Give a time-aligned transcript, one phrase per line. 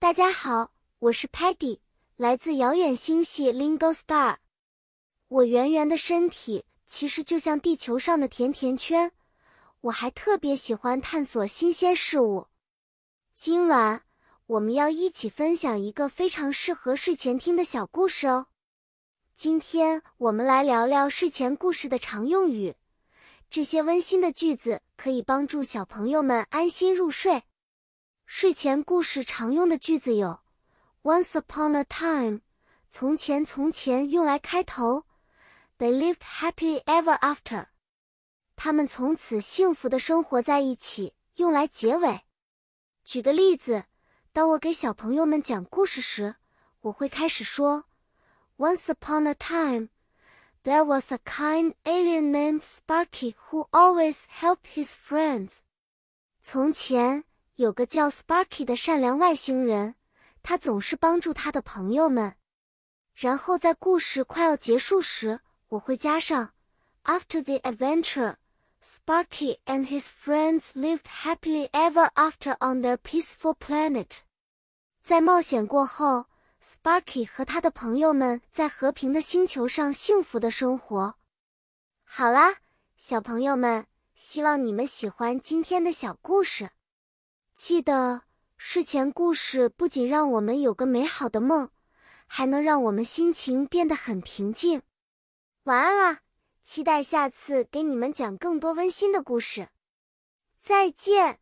[0.00, 0.70] 大家好，
[1.00, 1.80] 我是 Patty，
[2.16, 4.36] 来自遥远星系 Lingo Star。
[5.26, 9.10] 我圆圆的身体其实就像地球上的甜甜圈。
[9.80, 12.46] 我还特别喜欢探索新鲜事物。
[13.32, 14.04] 今晚
[14.46, 18.46] 我们要一起分享一个非常适合睡前听的小故事哦。
[19.34, 22.76] 今天我们来聊聊睡前故事的常用语，
[23.50, 27.42] 这些温馨的句子可以帮助小朋友们安心入睡。
[28.30, 30.40] 睡前故事常用的句子有
[31.02, 32.42] ：Once upon a time，
[32.90, 35.06] 从前从前用来开头
[35.78, 37.68] ；They lived happily ever after，
[38.54, 42.20] 他们从此幸福的生活在一起，用来结尾。
[43.02, 43.86] 举个例子，
[44.34, 46.36] 当我给小朋友们讲故事时，
[46.82, 47.86] 我会开始说
[48.58, 55.60] ：Once upon a time，there was a kind alien named Sparky who always helped his friends。
[56.42, 57.24] 从前。
[57.58, 59.96] 有个叫 Sparky 的善良外星人，
[60.44, 62.36] 他总是帮助他的朋友们。
[63.16, 66.54] 然后在故事快要结束时，我会加上
[67.02, 68.36] After the adventure,
[68.80, 74.18] Sparky and his friends lived happily ever after on their peaceful planet。
[75.02, 76.26] 在冒险过后
[76.62, 81.16] ，Sparky 和他的朋友们在和平的星球上幸福的生活。
[82.04, 82.58] 好啦，
[82.96, 86.70] 小朋友们，希望你们喜欢今天的小故事。
[87.58, 88.22] 记得
[88.56, 91.70] 睡前故事不仅让我们有个美好的梦，
[92.28, 94.82] 还能让我们心情变得很平静。
[95.64, 96.20] 晚安啦！
[96.62, 99.70] 期待下次给你们讲更多温馨的故事。
[100.56, 101.40] 再见。